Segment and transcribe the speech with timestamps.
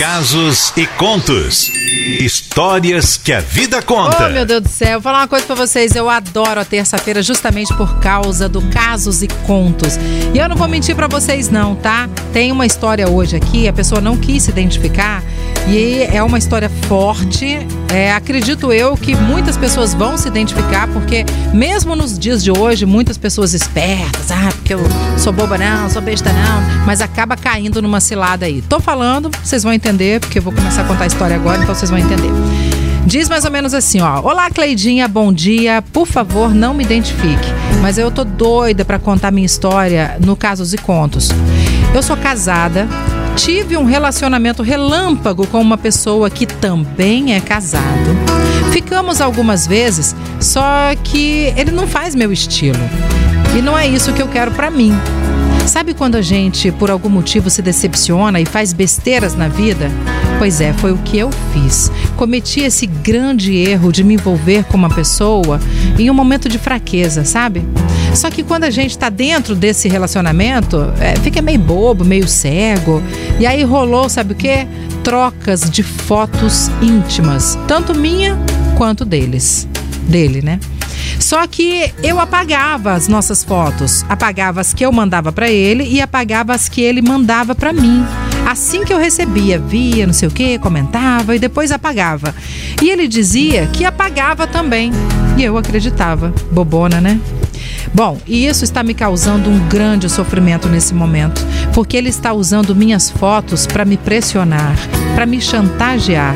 [0.00, 1.70] Casos e contos.
[2.20, 4.28] Histórias que a vida conta.
[4.28, 4.92] Oh, meu Deus do céu.
[4.92, 5.94] Vou falar uma coisa pra vocês.
[5.94, 9.98] Eu adoro a terça-feira justamente por causa do Casos e Contos.
[10.32, 12.08] E eu não vou mentir para vocês, não, tá?
[12.32, 15.22] Tem uma história hoje aqui, a pessoa não quis se identificar.
[15.68, 17.58] E é uma história forte.
[17.92, 22.86] É, acredito eu que muitas pessoas vão se identificar, porque mesmo nos dias de hoje,
[22.86, 24.80] muitas pessoas espertas, ah, porque eu
[25.18, 28.62] sou boba não, sou besta não, mas acaba caindo numa cilada aí.
[28.62, 31.74] Tô falando, vocês vão entender, porque eu vou começar a contar a história agora, então
[31.74, 32.30] vocês vão entender.
[33.06, 34.20] Diz mais ou menos assim, ó.
[34.20, 35.82] Olá, Cleidinha, bom dia.
[35.92, 37.48] Por favor, não me identifique.
[37.80, 41.30] Mas eu tô doida para contar minha história no Casos e Contos.
[41.94, 42.86] Eu sou casada,
[43.36, 47.84] tive um relacionamento relâmpago com uma pessoa que também é casado.
[48.70, 52.78] Ficamos algumas vezes, só que ele não faz meu estilo.
[53.56, 54.94] E não é isso que eu quero para mim.
[55.66, 59.90] Sabe quando a gente, por algum motivo, se decepciona e faz besteiras na vida?
[60.38, 61.90] Pois é, foi o que eu fiz.
[62.16, 65.60] Cometi esse grande erro de me envolver com uma pessoa
[65.98, 67.62] em um momento de fraqueza, sabe?
[68.14, 73.02] Só que quando a gente tá dentro desse relacionamento, é, fica meio bobo, meio cego.
[73.38, 74.66] E aí rolou, sabe o quê?
[75.04, 78.38] Trocas de fotos íntimas, tanto minha
[78.76, 79.68] quanto deles.
[80.08, 80.58] Dele, né?
[81.20, 86.00] Só que eu apagava as nossas fotos, apagava as que eu mandava para ele e
[86.00, 88.04] apagava as que ele mandava para mim.
[88.46, 92.34] Assim que eu recebia, via, não sei o que, comentava e depois apagava.
[92.82, 94.90] E ele dizia que apagava também.
[95.36, 96.34] E eu acreditava.
[96.50, 97.20] Bobona, né?
[97.92, 102.74] Bom, e isso está me causando um grande sofrimento nesse momento, porque ele está usando
[102.74, 104.74] minhas fotos para me pressionar,
[105.14, 106.34] para me chantagear.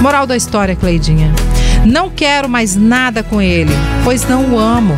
[0.00, 1.32] Moral da história, Cleidinha.
[1.84, 3.72] Não quero mais nada com ele,
[4.04, 4.96] pois não o amo.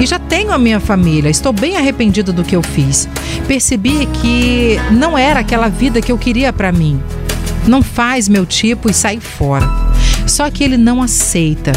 [0.00, 3.08] E já tenho a minha família, estou bem arrependida do que eu fiz.
[3.46, 7.00] Percebi que não era aquela vida que eu queria para mim.
[7.66, 9.68] Não faz meu tipo e sai fora.
[10.26, 11.72] Só que ele não aceita.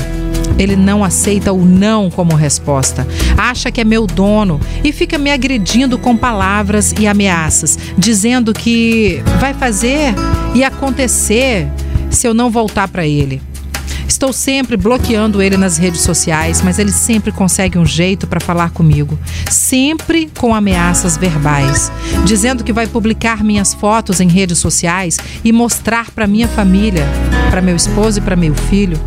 [0.58, 3.08] Ele não aceita o não como resposta.
[3.36, 9.22] Acha que é meu dono e fica me agredindo com palavras e ameaças, dizendo que
[9.40, 10.14] vai fazer
[10.54, 11.68] e acontecer
[12.12, 13.42] se eu não voltar para ele.
[14.24, 18.70] Estou sempre bloqueando ele nas redes sociais, mas ele sempre consegue um jeito para falar
[18.70, 19.20] comigo,
[19.52, 21.92] sempre com ameaças verbais,
[22.24, 27.06] dizendo que vai publicar minhas fotos em redes sociais e mostrar para minha família,
[27.50, 28.98] para meu esposo e para meu filho.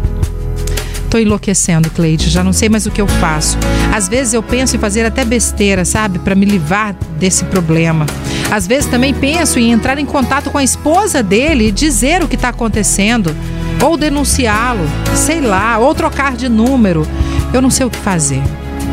[1.09, 3.56] Tô enlouquecendo, Cleide, já não sei mais o que eu faço.
[3.94, 8.04] Às vezes eu penso em fazer até besteira, sabe, para me livrar desse problema.
[8.50, 12.28] Às vezes também penso em entrar em contato com a esposa dele e dizer o
[12.28, 13.34] que está acontecendo
[13.83, 17.07] ou denunciá-lo, sei lá, ou trocar de número.
[17.53, 18.43] Eu não sei o que fazer.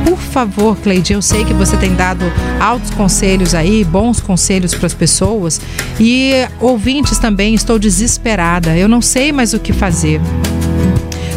[0.06, 2.26] Por favor, Cleide, eu sei que você tem dado
[2.60, 5.62] altos conselhos aí, bons conselhos para as pessoas.
[6.00, 8.78] E ouvintes também, estou desesperada.
[8.78, 10.20] Eu não sei mais o que fazer.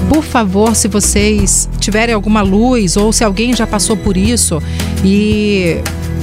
[0.09, 4.63] Por favor, se vocês tiverem alguma luz ou se alguém já passou por isso
[5.05, 5.79] e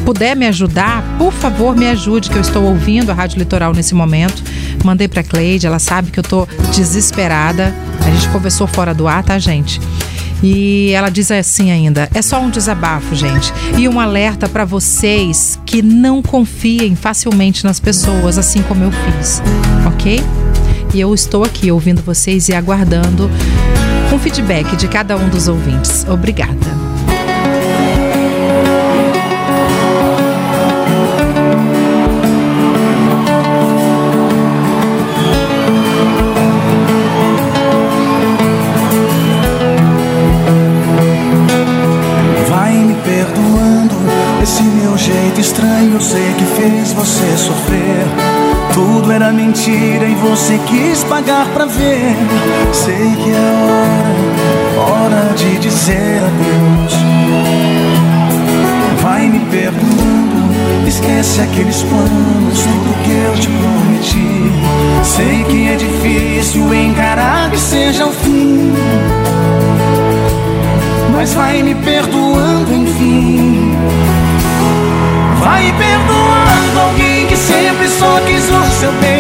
[0.06, 3.94] puder me ajudar, por favor, me ajude, que eu estou ouvindo a Rádio Litoral nesse
[3.94, 4.44] momento.
[4.84, 7.74] Mandei para Cleide, ela sabe que eu tô desesperada.
[8.06, 9.80] A gente conversou fora do ar, tá, gente?
[10.44, 15.58] E ela diz assim ainda: é só um desabafo, gente, e um alerta para vocês
[15.66, 19.42] que não confiem facilmente nas pessoas, assim como eu fiz,
[19.88, 20.22] ok?
[20.94, 23.32] E eu estou aqui ouvindo vocês e aguardando
[24.14, 26.06] um feedback de cada um dos ouvintes.
[26.08, 26.93] Obrigada.
[49.64, 52.16] Mentira e você quis pagar pra ver.
[52.74, 56.94] Sei que é hora, hora de dizer adeus.
[59.02, 64.52] Vai me perdoando, esquece aqueles planos, tudo que eu te prometi.
[65.04, 68.74] Sei que é difícil encarar que seja o fim.
[71.14, 73.78] Mas vai me perdoando, enfim.
[75.40, 79.13] Vai perdoando alguém que sempre só quis o seu bem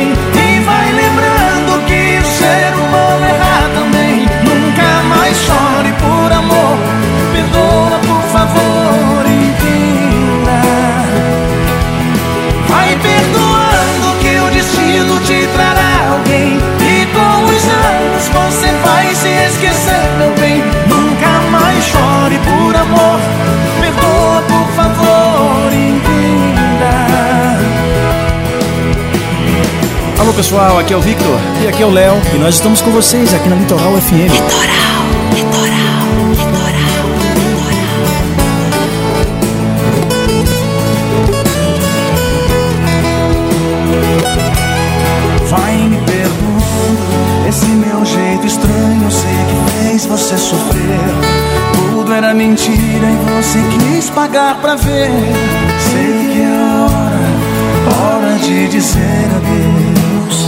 [19.23, 20.61] se esquecer meu bem.
[20.87, 23.19] Nunca mais chore por amor.
[23.79, 26.93] Perdoa por favor e vida
[30.19, 32.91] Alô pessoal, aqui é o Victor e aqui é o Léo e nós estamos com
[32.91, 34.31] vocês aqui na Litoral FM.
[34.31, 35.02] Litoral,
[53.53, 55.11] você quis pagar pra ver.
[55.79, 56.49] Sei que é
[56.89, 60.47] hora, hora de dizer adeus.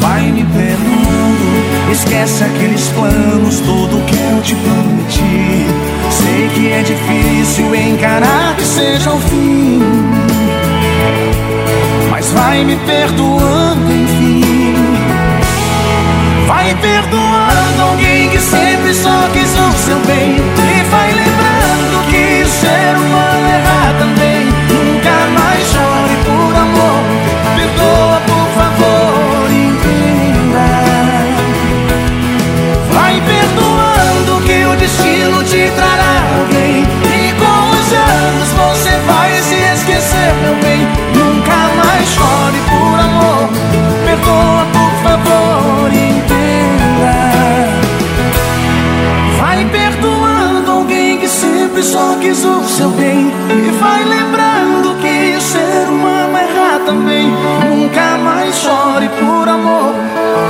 [0.00, 5.66] Vai me perdoando, esquece aqueles planos, tudo que eu te prometi.
[6.10, 9.82] Sei que é difícil encarar que seja o fim.
[12.10, 14.74] Mas vai me perdoando, enfim.
[16.46, 17.21] Vai perdoando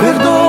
[0.03, 0.42] Perdoa,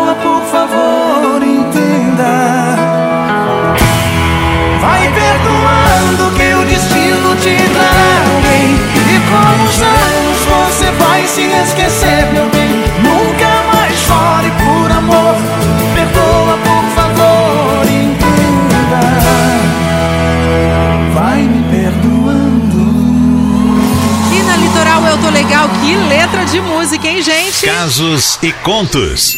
[26.53, 27.65] de música, hein, gente?
[27.65, 29.35] Casos e contos.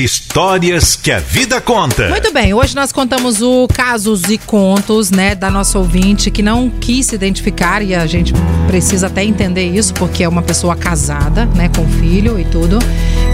[0.00, 2.08] Histórias que a vida conta.
[2.08, 6.68] Muito bem, hoje nós contamos o casos e contos, né, da nossa ouvinte que não
[6.68, 8.32] quis se identificar e a gente
[8.66, 12.80] precisa até entender isso porque é uma pessoa casada, né, com filho e tudo,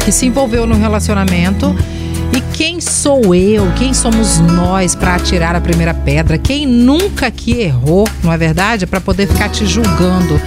[0.04, 1.74] que se envolveu no relacionamento.
[2.36, 3.72] E quem sou eu?
[3.78, 6.36] Quem somos nós para atirar a primeira pedra?
[6.36, 8.86] Quem nunca que errou, não é verdade?
[8.86, 10.38] Para poder ficar te julgando.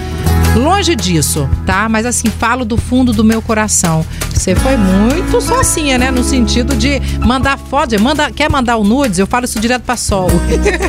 [0.56, 1.86] Longe disso, tá?
[1.86, 4.04] Mas assim, falo do fundo do meu coração.
[4.36, 6.10] Você foi muito sozinha, né?
[6.10, 8.00] No sentido de mandar foto.
[8.00, 9.18] Manda, quer mandar um nudes?
[9.18, 10.28] Eu falo isso direto pra sol.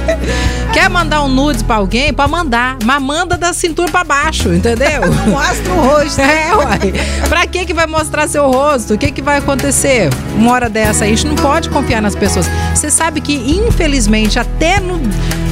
[0.74, 2.14] quer mandar um nudes pra alguém?
[2.14, 2.78] Pra mandar.
[2.84, 5.02] Mas manda da cintura pra baixo, entendeu?
[5.32, 6.20] Mostra o rosto.
[6.20, 6.94] É, uai.
[7.30, 8.94] Pra que que vai mostrar seu rosto?
[8.94, 10.10] O que que vai acontecer?
[10.36, 12.48] Uma hora dessa aí, a gente não pode confiar nas pessoas.
[12.76, 15.00] Você sabe que, infelizmente, até no,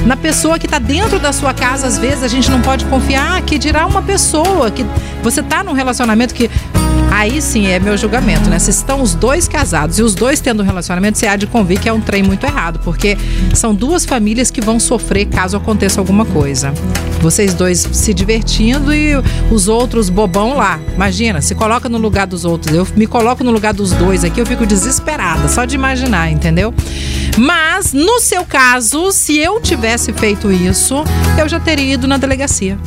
[0.05, 3.41] na pessoa que tá dentro da sua casa, às vezes, a gente não pode confiar
[3.41, 4.85] que dirá uma pessoa que
[5.23, 6.51] você tá num relacionamento que
[7.15, 8.59] Aí sim é meu julgamento, né?
[8.59, 11.79] Se estão os dois casados e os dois tendo um relacionamento, você há de convir
[11.79, 13.17] que é um trem muito errado, porque
[13.53, 16.73] são duas famílias que vão sofrer caso aconteça alguma coisa.
[17.21, 19.13] Vocês dois se divertindo e
[19.49, 20.77] os outros bobão lá.
[20.93, 22.75] Imagina, se coloca no lugar dos outros.
[22.75, 26.73] Eu me coloco no lugar dos dois aqui, eu fico desesperada, só de imaginar, entendeu?
[27.37, 31.01] Mas, no seu caso, se eu tivesse feito isso,
[31.39, 32.77] eu já teria ido na delegacia.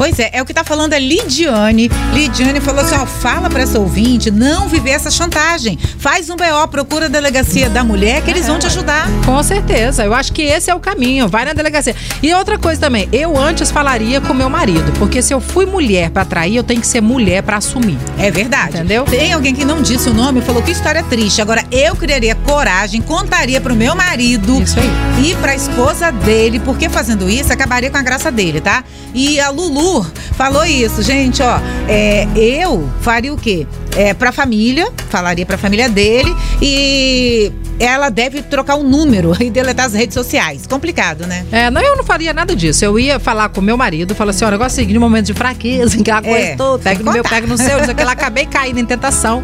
[0.00, 1.90] Pois é, é o que tá falando é Lidiane.
[2.14, 5.78] Lidiane falou assim: ó, fala pra essa ouvinte não viver essa chantagem.
[5.98, 9.06] Faz um BO, procura a delegacia da mulher que eles vão te ajudar.
[9.26, 11.28] Com certeza, eu acho que esse é o caminho.
[11.28, 11.94] Vai na delegacia.
[12.22, 16.08] E outra coisa também, eu antes falaria com meu marido, porque se eu fui mulher
[16.08, 17.98] pra trair, eu tenho que ser mulher pra assumir.
[18.18, 18.78] É verdade.
[18.78, 19.04] Entendeu?
[19.04, 21.42] Tem alguém que não disse o nome e falou que história triste.
[21.42, 25.30] Agora, eu criaria coragem, contaria pro meu marido Isso aí.
[25.30, 28.82] e pra esposa dele, porque fazendo isso acabaria com a graça dele, tá?
[29.12, 29.89] E a Lulu
[30.36, 31.58] falou isso, gente, ó.
[31.88, 33.66] É, eu faria o quê?
[33.96, 39.86] É, pra família, falaria pra família dele e ela deve trocar um número e deletar
[39.86, 40.66] as redes sociais.
[40.68, 41.44] Complicado, né?
[41.50, 42.84] É, não, eu não faria nada disso.
[42.84, 45.26] Eu ia falar com meu marido, falar assim: ó, negócio é o seguinte, no momento
[45.26, 48.12] de fraqueza, aquela coisa É, toda, pega no meu, pega no seu, diz que ela
[48.12, 49.42] acabei caindo em tentação.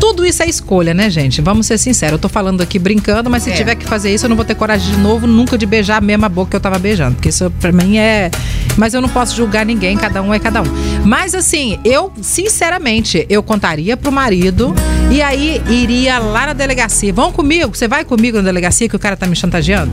[0.00, 1.40] Tudo isso é escolha, né, gente?
[1.42, 2.12] Vamos ser sinceros.
[2.12, 3.54] Eu tô falando aqui brincando, mas se É.
[3.54, 6.00] tiver que fazer isso, eu não vou ter coragem de novo, nunca de beijar a
[6.00, 7.16] mesma boca que eu tava beijando.
[7.16, 8.30] Porque isso pra mim é.
[8.76, 10.66] Mas eu não posso julgar ninguém, cada um é cada um.
[11.04, 14.74] Mas assim, eu, sinceramente, eu contaria pro marido
[15.10, 17.12] e aí iria lá na delegacia.
[17.12, 17.63] Vão comigo?
[17.68, 19.90] Você vai comigo na delegacia que o cara tá me chantageando?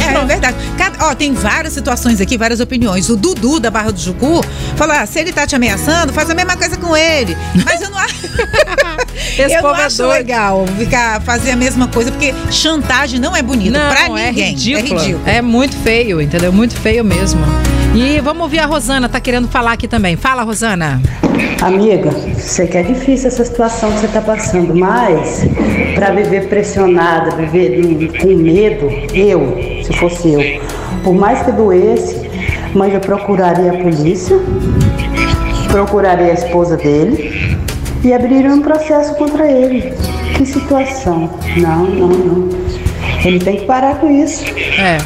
[0.00, 0.56] É, é verdade.
[0.76, 3.08] Cada- ó, tem várias situações aqui, várias opiniões.
[3.10, 4.42] O Dudu da Barra do Jucu
[4.76, 7.36] falou: ah, se ele tá te ameaçando, faz a mesma coisa com ele.
[7.64, 8.16] Mas eu não acho.
[9.38, 13.42] Esse eu não é acho legal ficar fazer a mesma coisa, porque chantagem não é
[13.42, 14.50] bonito Não, pra é ninguém.
[14.50, 14.86] ridículo.
[14.98, 15.22] É ridículo.
[15.28, 16.52] É muito feio, entendeu?
[16.52, 17.40] Muito feio mesmo.
[17.94, 20.16] E vamos ouvir a Rosana, tá querendo falar aqui também.
[20.16, 21.02] Fala, Rosana.
[21.60, 25.44] Amiga, sei que é difícil essa situação que você está passando, mas
[25.94, 30.62] para viver pressionada, viver com medo, eu, se fosse eu,
[31.02, 32.16] por mais que doesse,
[32.74, 34.38] mas eu procuraria a polícia,
[35.68, 37.58] procuraria a esposa dele
[38.04, 39.92] e abriria um processo contra ele.
[40.36, 41.28] Que situação?
[41.56, 42.48] Não, não, não.
[43.24, 44.44] Ele tem que parar com isso.
[44.78, 44.96] É.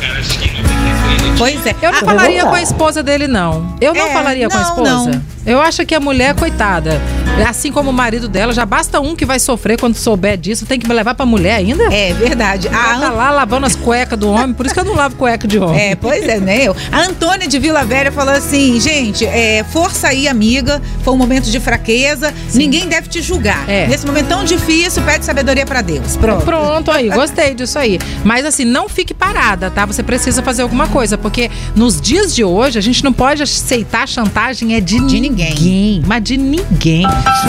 [1.39, 1.75] Pois é.
[1.83, 3.75] Eu não Ah, falaria com a esposa dele, não.
[3.81, 5.11] Eu não É, falaria com a não, esposa.
[5.11, 5.23] não.
[5.47, 7.01] Eu acho que a mulher, coitada,
[7.43, 10.67] assim como o marido dela, já basta um que vai sofrer quando souber disso.
[10.67, 11.85] Tem que me levar pra mulher ainda?
[11.93, 12.69] É verdade.
[12.69, 15.17] Ela A tá lá lavando as cuecas do homem, por isso que eu não lavo
[15.17, 15.81] cueca de homem.
[15.81, 16.63] É, pois é, né?
[16.65, 16.77] Eu.
[16.93, 20.81] A Antônia de Vila Velha falou assim: gente, é, força aí, amiga.
[21.03, 22.33] Foi um momento de fraqueza.
[22.55, 23.69] Ninguém deve te julgar.
[23.69, 23.87] É.
[23.87, 26.17] Nesse momento tão difícil, pede sabedoria pra Deus.
[26.17, 26.45] Pronto.
[26.45, 27.99] Pronto aí, gostei disso aí.
[28.25, 29.85] Mas assim, não fique parada, tá?
[29.87, 34.07] Você precisa fazer alguma coisa, porque nos dias de hoje a gente não pode aceitar
[34.09, 36.03] chantagem é de, De ninguém.
[36.07, 37.05] Mas de ninguém.